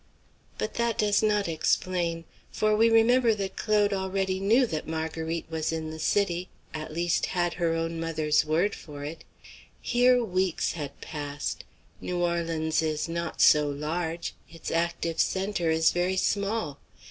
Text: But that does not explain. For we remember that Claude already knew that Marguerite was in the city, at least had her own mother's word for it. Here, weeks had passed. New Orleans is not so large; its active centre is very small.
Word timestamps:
But 0.57 0.73
that 0.81 0.97
does 0.97 1.21
not 1.21 1.47
explain. 1.47 2.23
For 2.51 2.75
we 2.75 2.89
remember 2.89 3.35
that 3.35 3.55
Claude 3.55 3.93
already 3.93 4.39
knew 4.39 4.65
that 4.65 4.87
Marguerite 4.87 5.45
was 5.51 5.71
in 5.71 5.91
the 5.91 5.99
city, 5.99 6.49
at 6.73 6.91
least 6.91 7.27
had 7.27 7.53
her 7.61 7.73
own 7.75 7.99
mother's 7.99 8.43
word 8.43 8.73
for 8.73 9.03
it. 9.03 9.23
Here, 9.79 10.23
weeks 10.23 10.71
had 10.71 11.01
passed. 11.01 11.65
New 12.01 12.17
Orleans 12.19 12.81
is 12.81 13.07
not 13.07 13.41
so 13.41 13.69
large; 13.69 14.33
its 14.49 14.71
active 14.71 15.19
centre 15.19 15.69
is 15.69 15.91
very 15.91 16.17
small. 16.17 16.79